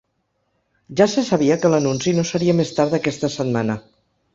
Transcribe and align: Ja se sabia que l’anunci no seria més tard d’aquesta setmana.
Ja 1.01 1.07
se 1.11 1.25
sabia 1.29 1.59
que 1.65 1.73
l’anunci 1.75 2.17
no 2.21 2.27
seria 2.33 2.59
més 2.65 2.77
tard 2.81 2.97
d’aquesta 2.97 3.35
setmana. 3.41 3.83